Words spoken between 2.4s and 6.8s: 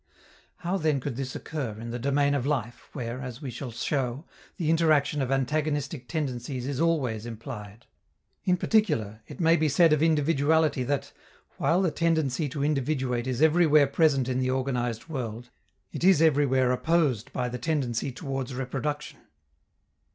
life, where, as we shall show, the interaction of antagonistic tendencies